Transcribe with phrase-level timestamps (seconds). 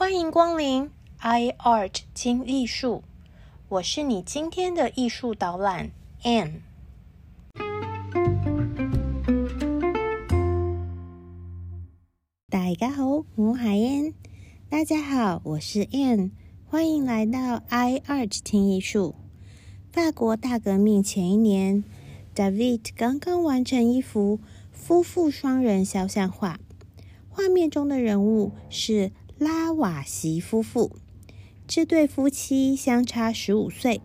[0.00, 3.02] 欢迎光临 iArt 听艺术，
[3.68, 5.90] 我是你今天的艺术导览
[6.22, 6.60] Anne。
[12.48, 14.12] 大家好，我係 Anne。
[14.70, 16.30] 大家好，我是 Anne。
[16.68, 19.16] 欢迎来到 iArt 听艺术。
[19.90, 21.82] 法国大革命前一年
[22.36, 24.38] ，David 刚刚完成一幅
[24.70, 26.60] 夫妇双人肖像画，
[27.28, 29.10] 画面中的人物是。
[29.38, 30.96] 拉瓦锡夫妇
[31.68, 34.00] 这对夫妻相差十五岁，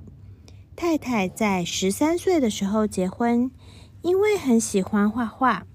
[0.76, 3.50] 太太在十三岁的时候结婚。
[4.04, 5.66] 因为很喜欢画画，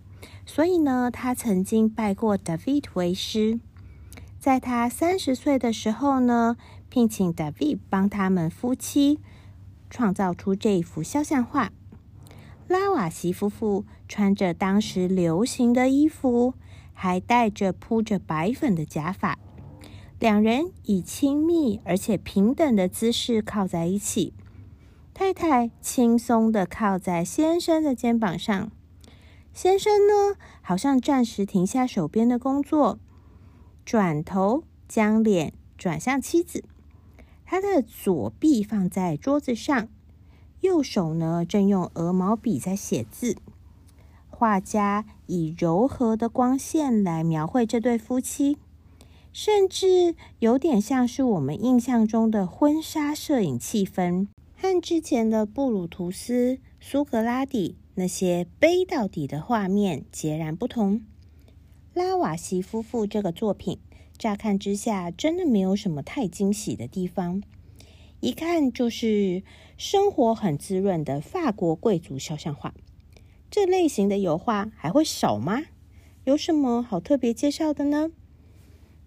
[0.47, 3.59] 所以呢，她曾经拜过 David 为师。
[4.39, 6.57] 在他三十岁的时候呢，
[6.89, 9.19] 聘请 David 帮他们夫妻
[9.91, 11.73] 创造出这一幅肖像画。
[12.69, 16.55] 拉瓦锡夫妇穿着当时流行的衣服，
[16.93, 19.37] 还戴着铺着白粉的假发。
[20.19, 24.35] 两人以亲密而且平等的姿势靠在一起，
[25.15, 28.73] 太太轻松的靠在先生的肩膀上，
[29.53, 32.99] 先生呢，好像暂时停下手边的工作，
[33.85, 36.65] 转头将脸转向妻子，
[37.45, 39.87] 他的左臂放在桌子上，
[40.63, 43.37] 右手呢正用鹅毛笔在写字。
[44.29, 48.59] 画家以柔和的光线来描绘这对夫妻。
[49.41, 61.03] 甚至有点像是我们印象中的婚纱摄影气氛，和之前的布鲁图斯、苏格拉底那些悲到底的画面截然不同。
[61.95, 63.79] 拉瓦锡夫妇这个作品，
[64.19, 67.41] 乍看之下真的没有什么太惊喜的地方，
[68.19, 69.45] 一看就是
[69.77, 72.75] 生活很滋润的法国贵族肖像画。
[73.49, 75.63] 这类型的油画还会少吗？
[76.25, 78.11] 有什么好特别介绍的呢？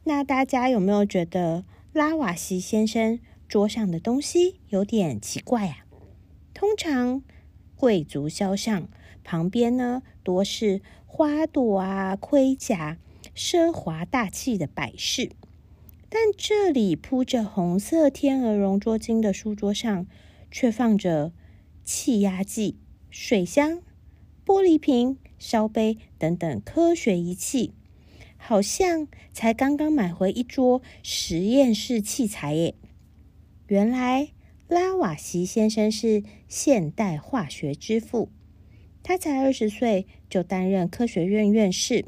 [0.04, 1.64] 那大家有没有觉得
[1.94, 5.86] 拉瓦锡先生桌上的东西有点奇怪啊？
[6.54, 7.22] 通常
[7.76, 8.90] 贵族肖像
[9.24, 12.98] 旁边呢，多是花朵啊、盔甲、
[13.36, 15.32] 奢华大气的摆饰，
[16.10, 20.08] 但这里铺着红色天鹅绒桌巾的书桌上，
[20.50, 21.32] 却放着
[21.84, 22.78] 气压计、
[23.10, 23.82] 水箱、
[24.46, 27.74] 玻璃瓶、烧杯等等科学仪器。
[28.44, 32.74] 好像才刚刚买回一桌实验室器材耶！
[33.68, 34.30] 原来
[34.68, 38.30] 拉瓦锡先生是现代化学之父，
[39.04, 42.04] 他才二十岁就担任科学院院士，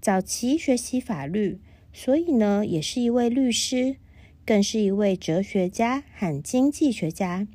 [0.00, 1.60] 早期学习法律，
[1.92, 3.96] 所以呢也是一位律师，
[4.44, 7.46] 更是一位哲学家和经济学家。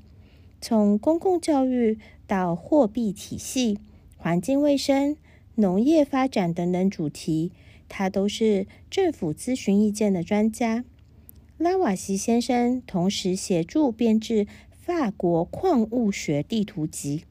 [0.62, 3.78] 从公共教育到货币体系、
[4.16, 5.18] 环境卫生、
[5.56, 7.52] 农业发展等等主题。
[7.90, 10.84] 他都是政府咨询意见的专家。
[11.58, 17.24] 拉瓦锡先生同时协助编制法国矿物学地图集，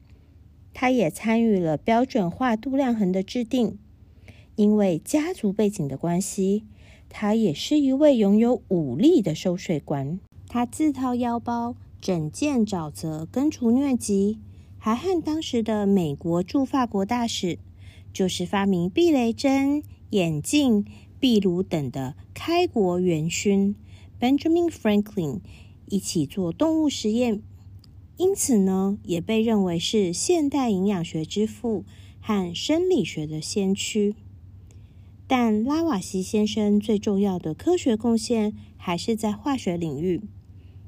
[0.73, 3.79] 他也参与了标准化度量衡的制定。
[4.55, 6.63] 因为家族背景的关系，
[7.09, 10.19] 他也是一位拥有武力的收税官。
[10.47, 14.39] 他自掏腰包整建沼泽，根除疟疾，
[14.77, 17.59] 还和当时的美国驻法国大使，
[18.11, 19.83] 就是发明避雷针。
[20.11, 20.85] 眼镜、
[21.19, 23.75] 壁炉等的开国元勋
[24.19, 25.41] Benjamin Franklin
[25.87, 27.41] 一起做动物实验，
[28.15, 31.83] 因此呢，也被认为是现代营养学之父
[32.21, 34.15] 和生理学的先驱。
[35.27, 40.21] 但拉瓦锡先生最重要的科学贡献还是在化学领域。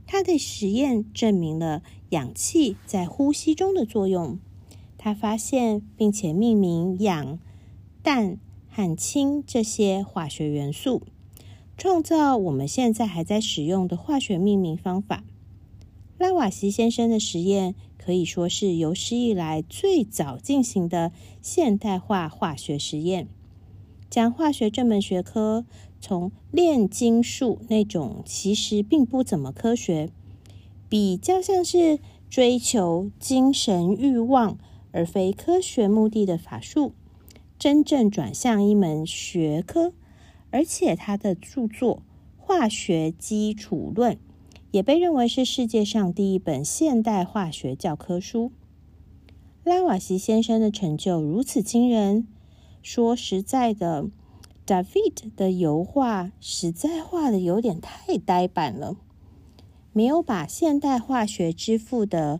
[0.07, 4.39] 他的实验证明了氧气在呼吸中的作用。
[4.97, 7.37] 他发现并且命名氧、
[8.01, 8.39] 氮。
[8.79, 11.01] 和氢这些化学元素，
[11.75, 15.25] 创造我们现在还在使用的化学命名方法。
[16.17, 23.27] 拉瓦锡先生的实验可以说是有史以来最早进行的现代化化学实验，
[24.09, 25.65] 将化学这门学科
[25.99, 30.09] 从炼金术那种其实并不怎么科学，
[30.87, 31.99] 比较像是
[32.29, 34.57] 追求精神欲望
[34.93, 36.93] 而非科学目的的法术。
[37.59, 39.91] 真正转向一门学科，
[40.49, 41.97] 而且他的著作
[42.41, 44.15] 《化学基础论》
[44.71, 48.53] 也被认为是世界上第一本现代化学教科书。
[49.65, 52.25] 拉瓦锡先生的成就如此惊人，
[52.81, 54.05] 说实在的
[54.65, 58.95] ，David 的油画实在画的有点太呆板了，
[59.91, 62.39] 没有把现代化学之父的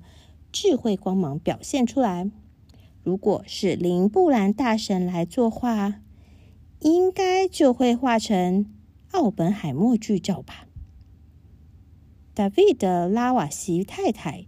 [0.54, 2.31] 智慧光芒表现出来。
[3.03, 6.01] 如果是林布兰大神来作画，
[6.79, 8.65] 应该就会画成
[9.11, 10.67] 奥本海默剧照吧。
[12.33, 14.45] 大卫的拉瓦西太太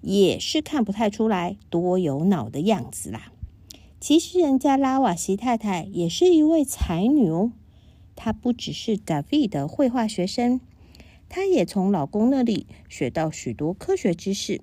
[0.00, 3.32] 也是看不太出来多有脑的样子啦。
[4.00, 7.52] 其实人家拉瓦西太太也是一位才女哦。
[8.16, 10.60] 她不只是大卫的绘画学生，
[11.28, 14.60] 她也从老公那里学到许多科学知识，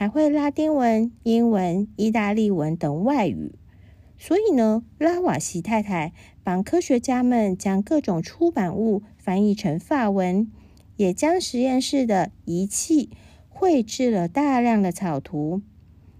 [0.00, 3.52] 还会拉丁文、英文、意大利文等外语。
[4.16, 10.50] 所以呢，拉瓦西太太帮科学家们将各种出版物翻译成法文，
[10.96, 13.10] 也将实验室的仪器
[13.50, 15.60] 绘制了大量的草图。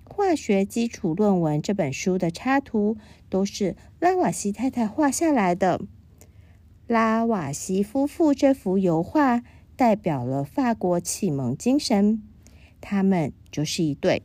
[0.12, 2.99] 《化学基础论文》这本书的插图
[3.31, 5.81] 都是拉瓦西太太画下来的。
[6.87, 9.43] 拉瓦西夫妇这幅油画
[9.75, 12.23] 代表了法国启蒙精神，
[12.81, 14.23] 他们就是一对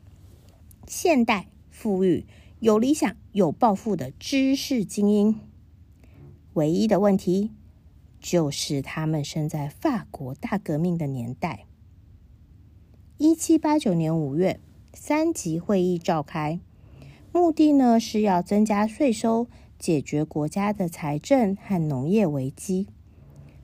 [0.87, 2.25] 现代富裕。
[2.59, 5.39] 有理想、有抱负的知识精英，
[6.53, 7.51] 唯一的问题
[8.19, 11.65] 就是他们生在法国大革命的年代。
[13.17, 14.59] 一七八九年五月，
[14.93, 16.59] 三级会议召开，
[17.31, 19.47] 目的呢是要增加税收，
[19.77, 22.87] 解决国家的财政和农业危机。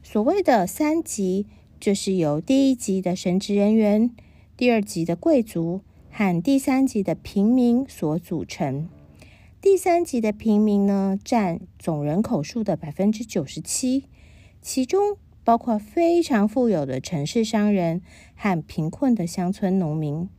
[0.04, 1.48] 所谓的三级，
[1.80, 4.14] 就是由第一级的神职人员、
[4.62, 5.82] 第二级的贵族。
[6.12, 8.88] 和第三级的平民所组成。
[9.60, 14.04] 第三级的平民呢，占总人口数的百分之九十七，
[14.62, 18.04] 其中包括非常富有的城市商人
[18.36, 20.30] 和贫困的乡村农民。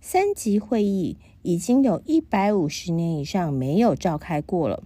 [0.00, 4.82] 三级会议已经有一百五十年以上没有召开过了，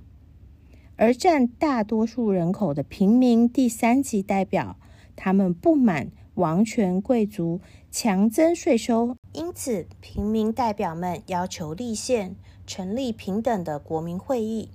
[0.97, 4.77] 而占大多数人口的平民第三级代表，
[5.15, 6.11] 他们不满。
[6.37, 7.63] 王权贵族
[7.99, 14.69] 强征税收，因此平民代表们要求立宪，成立平等的国民会议，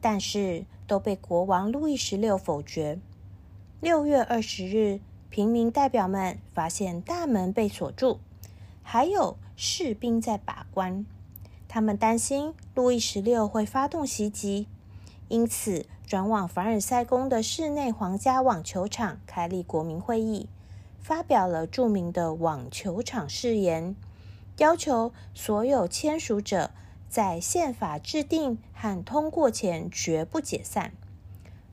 [0.00, 2.98] 但是都被国王路易十六否决。
[3.78, 8.20] 六月二十日，平民代表们发现大门被锁住，
[8.82, 11.04] 还有士兵在把关，
[11.68, 14.66] 他们担心路易十六会发动袭击，
[15.28, 20.48] 因此转往凡尔赛宫的室内皇家网球场开立国民会议。
[21.00, 23.94] 发表了著名的网球场誓言，
[24.58, 26.70] 要求所有签署者
[27.08, 30.92] 在宪法制定和通过前绝不解散。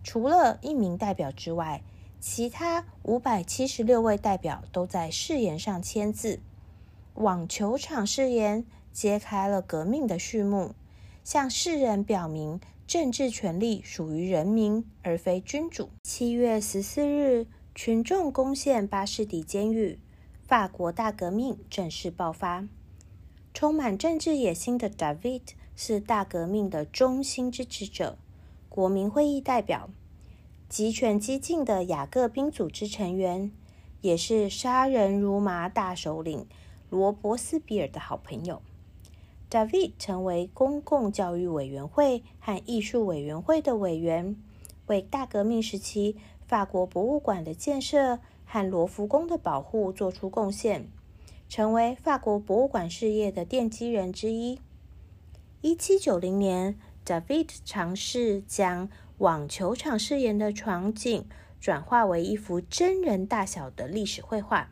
[0.03, 1.81] 除了一名代表之外，
[2.19, 6.39] 其他五百七十六位代表都在誓言上签字。
[7.15, 10.73] 网球场誓言揭开了革命的序幕，
[11.23, 15.89] 向世人表明政治权力属于人民而非君主。
[16.03, 17.47] 七月十四日。
[17.75, 19.97] 群众攻陷巴士底监狱，
[20.45, 22.67] 法国大革命正式爆发。
[23.51, 25.41] 充满政治野心的 David
[25.75, 28.15] 是大革命的中心支持者，
[28.69, 29.89] 国民会议代表，
[30.69, 33.51] 集权激进的雅各宾组织成员，
[34.01, 36.45] 也是杀人如麻大首领
[36.91, 38.61] 罗伯斯比尔的好朋友。
[39.49, 44.35] David 成为公共教育委员会和艺术委员会的委员，
[44.85, 46.15] 为大革命时期。
[46.53, 50.87] 法国博物馆的建设和罗浮宫的保护做出贡献，
[51.49, 54.59] 成为法国博物馆事业的奠基人之一。
[55.61, 61.25] 一七九零年，David 尝试将网球场誓言的场景
[61.59, 64.69] 转化为一幅真人大小的历史绘画。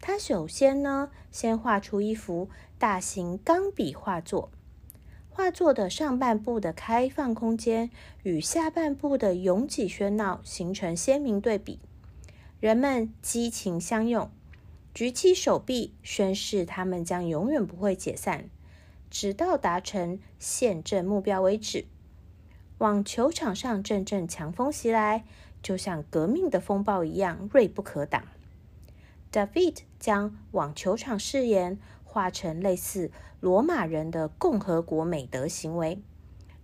[0.00, 4.52] 他首先呢，先画出一幅大型钢笔画作。
[5.34, 7.90] 画作的上半部的开放空间
[8.22, 11.80] 与下半部的拥挤喧闹形成鲜明对比，
[12.60, 14.30] 人们激情相拥，
[14.92, 18.50] 举起手臂宣誓他们将永远不会解散，
[19.10, 21.86] 直到达成宪政目标为止。
[22.76, 25.24] 网球场上阵阵强风袭来，
[25.62, 28.22] 就像革命的风暴一样锐不可挡。
[29.32, 31.78] David 将网球场誓言。
[32.12, 36.02] 化成类似罗马人的共和国美德行为，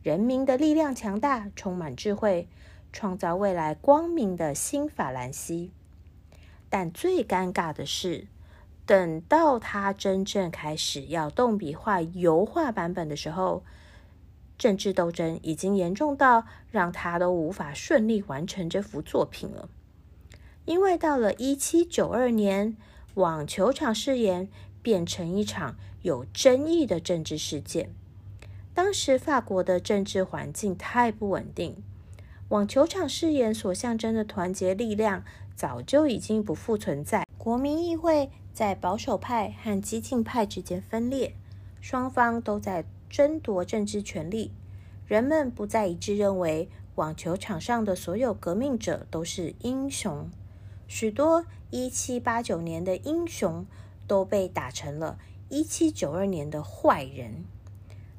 [0.02, 2.46] 人民的力量强大，充满智慧，
[2.92, 5.72] 创造未来光明的新法兰西。
[6.68, 8.26] 但最尴尬的是，
[8.84, 13.64] 等到他真正开始要动笔画油画版本的时候，
[14.58, 19.70] 政治斗争已经严重到让他都无法顺利完成这幅作品了。
[20.66, 22.76] 因为到了一七九二年，
[23.14, 24.50] 网球场誓言。
[24.82, 27.90] 变成一场有争议的政治事件。
[28.74, 31.82] 当时法国的政治环境太不稳定，
[32.48, 35.24] 网球场誓言所象征的团结力量
[35.56, 37.26] 早就已经不复存在。
[37.36, 41.34] 国民议会在保守派和激进派之间分裂，
[41.80, 44.52] 双方都在争夺政治权力。
[45.06, 50.30] 人们不再一致认为网球场上的所有革命者都是英雄，
[50.86, 53.66] 许多一七八九年的英雄
[54.08, 57.44] 都被打成了一七九二年的坏人。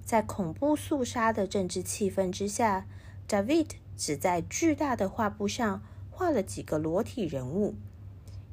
[0.05, 2.87] 在恐怖肃杀的政治气氛之下
[3.27, 7.75] ，David 只在巨大的画布上画了几个裸体人物，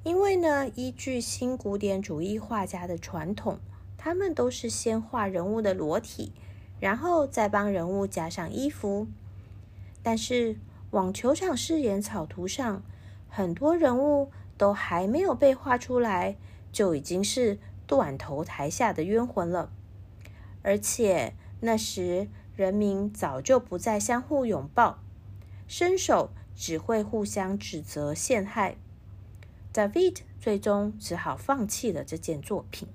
[0.03, 3.59] 因为呢，依据新古典主义画家的传统，
[3.97, 6.33] 他们都是先画人物的裸体，
[6.79, 9.07] 然后再帮人物加上衣服。
[10.03, 10.57] 但是
[10.91, 12.83] 网球场饰演草图上，
[13.29, 16.37] 很多人物都还没有被画出来，
[16.77, 19.73] 就已经是断头台下的冤魂了。
[20.61, 24.99] 而且那时人民早就不再相互拥抱，
[25.67, 28.77] 伸手只会互相指责陷害。
[29.73, 32.87] David 最终只好放弃了这件作品。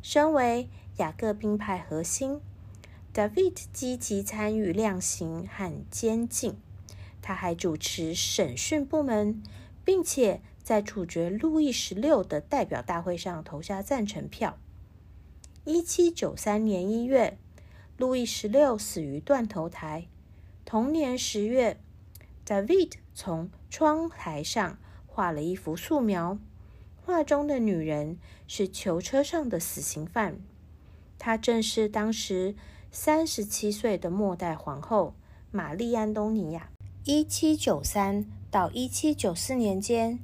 [0.00, 0.68] 身为
[0.98, 2.40] 雅各宾派核心。
[3.12, 6.56] David 积极参与量刑和监禁，
[7.20, 9.42] 他还主持审讯部门，
[9.84, 14.58] 并且在处决路易十六的代表大会上投下赞成票。
[15.64, 17.38] 一七九三年一月，
[17.96, 20.08] 路易十六死于断头台。
[20.66, 21.80] 同年十月
[22.46, 26.36] ，David 从窗台上画了一幅素描，
[27.02, 30.38] 画中的女人是囚车上的死刑犯，
[31.18, 32.54] 她正是当时。
[32.90, 35.14] 三十七岁的末代皇后
[35.50, 36.70] 玛丽安东尼亚，
[37.04, 40.18] 一七九三到一七九四年间，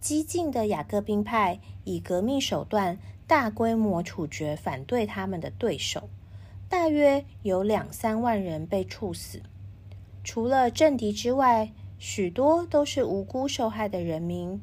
[0.00, 6.08] 激进的雅各宾派以革命手段大规模处决反对他们的对手，
[6.68, 9.42] 大约有两三万人被处死。
[10.24, 14.60] 除了政敌之外，许多都是无辜受害的人民。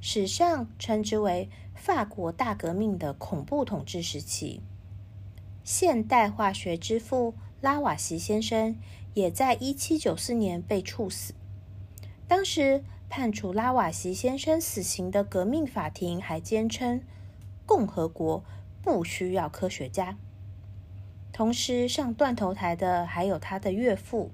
[0.00, 4.60] 史上称之为法国大革命的恐怖统治时期。
[5.64, 8.76] 现代化学之父拉瓦锡先生
[9.14, 11.34] 也在一七九四年被处死。
[12.28, 17.00] 当时判处拉瓦锡先生死刑的革命法庭还坚称，
[17.64, 18.44] 共和国
[18.82, 20.16] 不需要科学家。
[21.32, 24.30] 同时上断头台的还有他的岳父，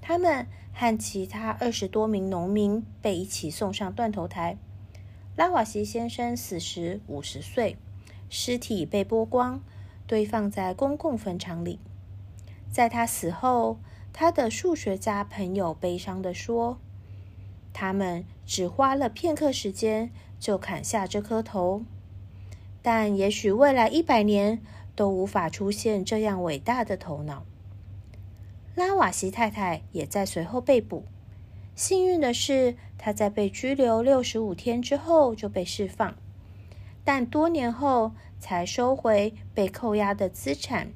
[0.00, 4.58] 他们和其他二十多名农民被一起送上断头台。
[5.36, 7.76] 拉瓦锡先生死时五十岁，
[8.28, 9.62] 尸体被剥光。
[10.08, 11.80] 堆放在公共坟场里。
[12.70, 13.80] 在他死后，
[14.12, 16.78] 他的数学家朋友悲伤地说
[17.78, 21.82] ：“他们只花了片刻时间就砍下这颗头，
[22.80, 24.62] 但也许未来一百年
[24.94, 27.44] 都无法出现这样伟大的头脑。”
[28.74, 31.04] 拉瓦锡太太也在随后被捕。
[31.74, 36.16] 幸运的是，她在被拘留六十五天之后就被释放，
[37.04, 38.12] 但多年后。
[38.38, 40.92] 才收回被扣押的资产，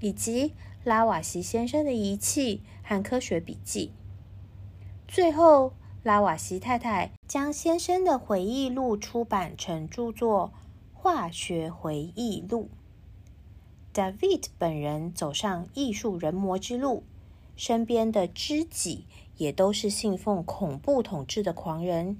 [0.00, 3.92] 以及拉瓦锡先生的仪器和科学笔记。
[5.06, 10.52] 最后，拉瓦锡太太将先生的回忆录出版成著作
[10.98, 12.70] 《化学回忆录》。
[13.94, 17.04] David 本人走上艺术人魔之路，
[17.54, 19.04] 身边的知己
[19.36, 22.16] 也都是信奉恐怖统治的狂人，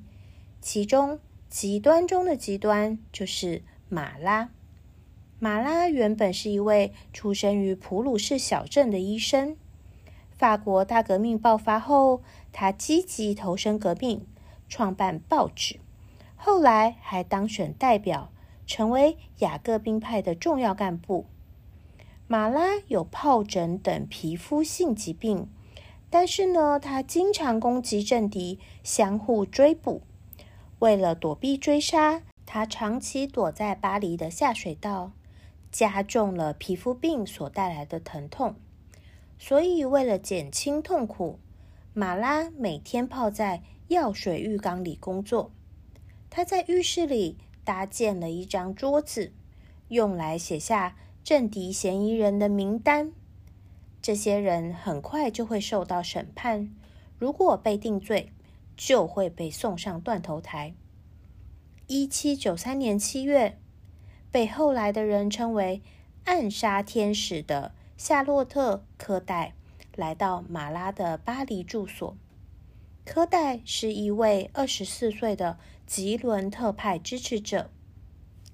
[0.61, 1.19] 其中
[1.49, 3.63] 极端中的极端就是。
[3.93, 4.51] 马拉，
[5.41, 9.57] 马拉原本是一位出生于普鲁士小镇的医生。
[10.41, 14.27] 法国大革命爆发后，他积极投身革命，
[14.71, 15.81] 创办报纸，
[16.35, 18.33] 后来还当选代表，
[18.67, 21.27] 成为雅各宾派的重要干部。
[22.27, 25.47] 马拉有疱疹等皮肤性疾病，
[26.09, 30.01] 但是呢，他经常攻击政敌，相互追捕。
[30.79, 32.23] 为了躲避追杀。
[32.47, 35.13] 他长期躲在巴黎的下水道，
[35.71, 38.57] 加重了皮肤病所带来的疼痛。
[39.43, 41.39] 所以，为了减轻痛苦，
[41.95, 45.51] 马拉每天泡在药水浴缸里工作。
[46.29, 49.33] 他在浴室里搭建了一张桌子，
[49.89, 50.95] 用来写下
[51.25, 53.13] 政敌嫌疑人的名单。
[54.03, 56.71] 这些人很快就会受到审判，
[57.19, 58.35] 如果被定罪，
[58.77, 60.75] 就会被送上断头台。
[61.87, 63.59] 一七九三年七月，
[64.31, 65.81] 被后来的人称为
[66.27, 69.53] “暗杀天使”的夏洛特·科代
[69.95, 72.17] 来到马拉的巴黎住所。
[73.05, 77.69] 科代是一位二十四岁的吉伦特派支持者，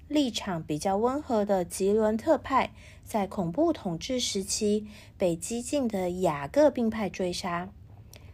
[0.09, 2.73] 立场比较温和的吉伦特派
[3.05, 4.85] 在恐怖统治时期
[5.17, 7.69] 被激进的雅各宾派追杀，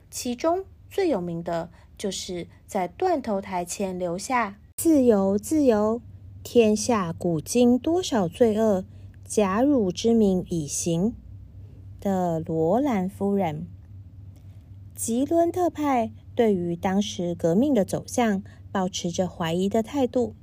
[0.10, 4.60] 其中最有名的就是在断头台前留下。
[4.78, 6.02] 自由，自由！
[6.42, 8.84] 天下古今多少罪恶，
[9.26, 11.16] 假汝之名以行。
[12.00, 13.66] 的罗兰夫人，
[14.94, 20.36] 吉伦特派对于当时革命的走向保持着怀疑的态度，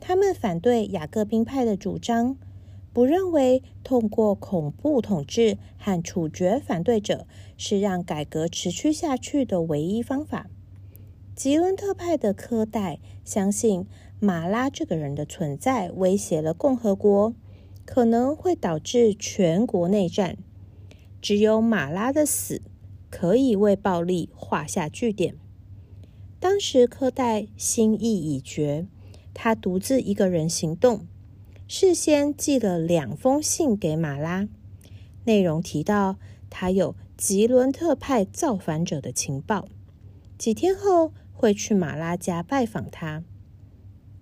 [0.00, 2.38] 他们反对雅各宾派的主张，
[2.94, 7.26] 不认为通过恐怖统治和处决反对者
[7.58, 10.48] 是让改革持续下去的唯一方法。
[11.34, 13.86] 吉伦特派的科代相信
[14.18, 17.34] 马拉这个人的存在威胁了共和国，
[17.90, 20.36] 可能会导致全国内战。
[21.22, 22.60] 只有马拉的死
[23.08, 25.36] 可以为暴力画下句点。
[26.38, 28.86] 当时科代心意已决，
[29.32, 31.06] 他独自一个人行动，
[31.66, 34.46] 事先寄了两封信给马拉，
[35.24, 36.18] 内容提到
[36.50, 39.66] 他有吉伦特派造反者的情报。
[40.36, 41.14] 几天后。
[41.40, 43.22] 会去马拉家拜访他。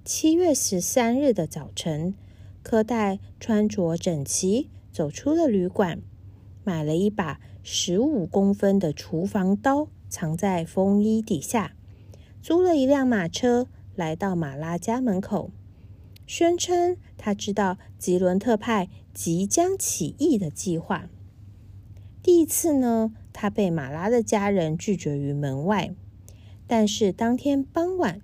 [0.04, 2.14] 七月十三日的早晨，
[2.66, 6.02] 科代穿着整齐走出了旅馆，
[6.64, 11.76] 买了一把十五公分的厨房刀，藏在风衣底下，
[12.42, 15.52] 租了一辆马车，来到马拉家门口，
[16.26, 21.08] 宣称他知道吉伦特派即将起义的计划。
[22.20, 25.94] 第一次呢，他被马拉的家人拒绝于门外。
[26.66, 28.20] 但是当天傍晚，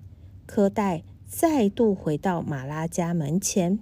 [0.47, 3.79] 科代再度回到马拉家门前。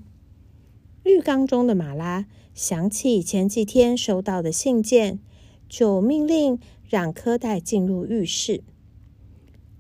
[1.05, 5.19] 浴缸中的马拉想起前几天收到的信件，
[5.69, 8.63] 就命令让科代进入浴室。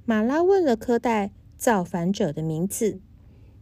[0.04, 3.00] 马拉问了科代造反者的名字，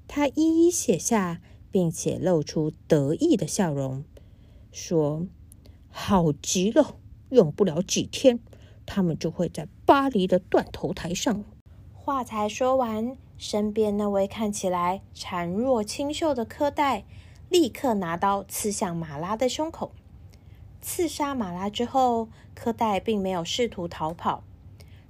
[0.06, 4.04] 他一一写下，并且露出得意的笑容，
[4.70, 5.26] 说
[5.90, 6.96] ：“好极了，
[7.30, 8.38] 用不了几天。”
[8.86, 11.44] 他们就会在巴黎的断头台上。
[11.92, 17.04] 话才说完，身边那位看起来孱弱清秀的科代
[17.48, 19.92] 立刻拿刀刺向马拉的胸口。
[20.80, 24.44] 刺杀马拉之后，科代并没有试图逃跑。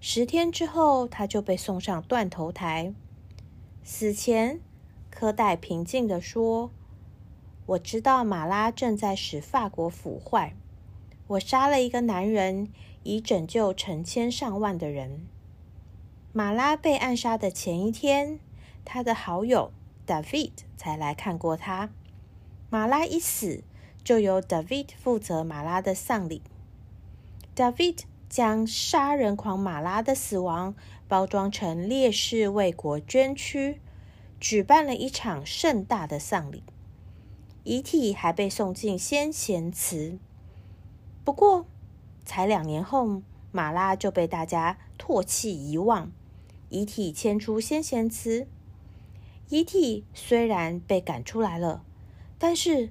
[0.00, 2.92] 十天之后，他就被送上断头台。
[3.82, 4.60] 死前，
[5.10, 6.70] 科代平静地说
[7.66, 10.54] ：“我知道马拉正在使法国腐坏。
[11.26, 12.68] 我杀了一个男人。”
[13.04, 15.26] 以拯救成千上万的人。
[16.34, 18.38] 马拉被暗杀的前一天，
[18.84, 19.72] 他的好友
[20.06, 21.88] David 才来看过他。
[22.70, 23.62] 马拉一死，
[24.04, 26.42] 就由 David 负责马拉的丧礼。
[27.56, 30.74] David 将杀人狂马拉的死亡
[31.08, 33.80] 包装成烈士为国捐躯，
[34.38, 36.62] 举办了一场盛大的丧礼。
[37.64, 40.18] 遗体还被送进先贤祠。
[41.24, 41.64] 不过，
[42.26, 46.12] 才两年后，马拉就被大家唾弃遗忘，
[46.68, 48.46] 遗体迁出先贤祠。
[49.48, 51.82] 遗体虽然被赶出来了，
[52.38, 52.90] 但是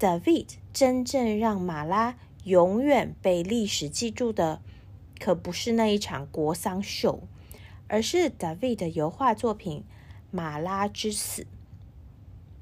[0.00, 4.62] David 真正让马拉永远被历史记住的，
[5.18, 7.22] 可不是那一场国丧秀，
[7.86, 9.80] 而是 David 的油画作品
[10.30, 11.42] 《马拉之死》。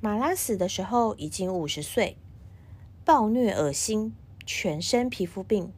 [0.01, 2.17] 马拉死的时候已经五十岁，
[3.05, 5.73] 暴虐恶心，全身皮肤病。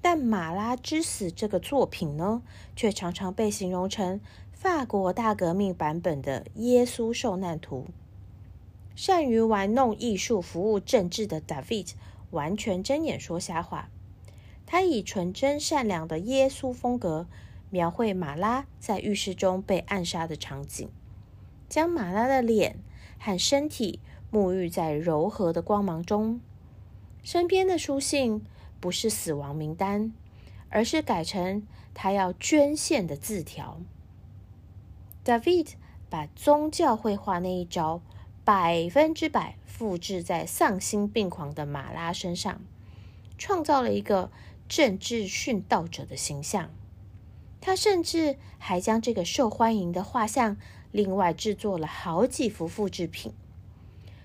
[0.00, 2.42] 但《马拉之死》这个作品呢，
[2.74, 4.20] 却常常被形容成
[4.52, 7.88] 法国大革命版本的耶稣受难图。
[8.98, 11.92] 善于玩弄艺术、服务政治的 David
[12.32, 13.90] 完全睁眼说瞎话。
[14.66, 17.28] 他以纯真善良的耶稣风格
[17.70, 20.88] 描绘马拉在浴室中被暗杀的场景，
[21.68, 22.80] 将马拉的脸
[23.20, 24.00] 和身体
[24.32, 26.40] 沐浴在柔和的光芒中。
[27.22, 28.44] 身边的书信。
[28.80, 30.12] 不是死亡名单，
[30.70, 33.80] 而是改成他要捐献的字条。
[35.24, 35.70] David
[36.08, 38.00] 把宗教绘画那一招
[38.48, 42.62] 百分之百复制在丧心病狂的马拉身上，
[43.36, 44.30] 创造了一个
[44.66, 46.70] 政治殉道者的形象。
[47.60, 50.56] 他甚至还将这个受欢迎的画像
[50.90, 53.34] 另外制作了好几幅复制品，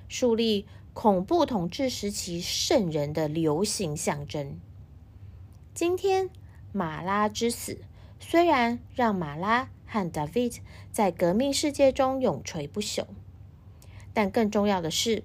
[0.07, 0.65] 树立。
[0.93, 4.59] 恐怖统治时期圣人的流行象征。
[5.73, 6.29] 今天，
[6.71, 7.79] 马拉之死
[8.19, 10.59] 虽然让马拉和 David
[10.91, 13.07] 在革命世界中永垂不朽，
[14.13, 15.23] 但更重要的是，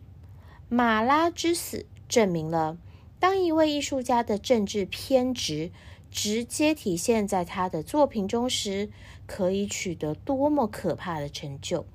[0.69, 2.79] 马拉之死证明了，
[3.19, 5.71] 当一位艺术家的政治偏执
[6.11, 8.91] 直接体现在他的作品中时，
[9.27, 11.87] 可以取得多么可怕的成就。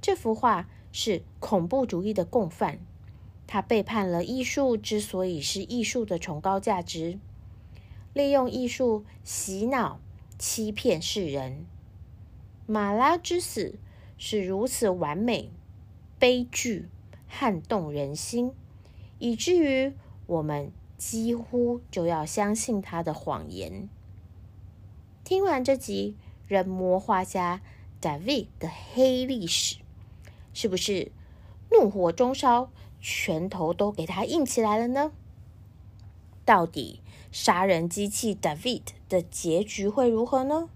[0.00, 0.68] 这幅画。
[0.90, 2.80] 是恐怖主义的共犯，
[3.46, 7.18] 他背叛了艺术之所以是艺术的崇高价值，
[8.14, 10.00] 利用艺术洗脑、
[10.38, 11.66] 欺骗世人。
[12.66, 13.78] 马拉之死
[14.16, 15.50] 是如此完美、
[16.18, 16.88] 悲剧、
[17.26, 18.52] 撼动人心，
[19.18, 19.92] 以至于
[20.26, 23.88] 我们几乎就要相信他的谎言。
[25.24, 27.60] 听完这集人魔画家
[28.00, 29.76] David 的黑历史，
[30.52, 31.12] 是不是
[31.70, 35.12] 怒火中烧，拳头都给他硬起来了呢？
[36.44, 40.70] 到底杀人机器 David 的结局会如何呢？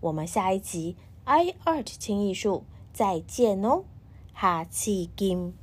[0.00, 3.84] 我们下一集 I Art 轻艺术再见哦，
[4.34, 5.61] 下次见。